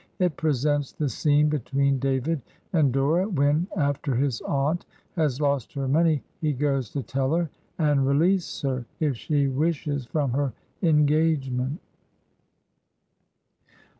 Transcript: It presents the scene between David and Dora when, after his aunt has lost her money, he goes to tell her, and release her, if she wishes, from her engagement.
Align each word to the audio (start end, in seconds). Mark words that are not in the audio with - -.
It 0.17 0.35
presents 0.35 0.93
the 0.93 1.07
scene 1.07 1.47
between 1.47 1.99
David 1.99 2.41
and 2.73 2.91
Dora 2.91 3.29
when, 3.29 3.67
after 3.77 4.15
his 4.15 4.41
aunt 4.41 4.83
has 5.15 5.39
lost 5.39 5.73
her 5.73 5.87
money, 5.87 6.23
he 6.39 6.53
goes 6.53 6.89
to 6.93 7.03
tell 7.03 7.35
her, 7.35 7.51
and 7.77 8.07
release 8.07 8.61
her, 8.63 8.85
if 8.99 9.15
she 9.15 9.47
wishes, 9.47 10.07
from 10.07 10.31
her 10.31 10.53
engagement. 10.81 11.79